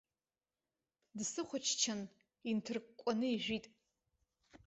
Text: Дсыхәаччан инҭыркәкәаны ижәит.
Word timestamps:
Дсыхәаччан 1.17 1.99
инҭыркәкәаны 2.49 3.27
ижәит. 3.35 3.65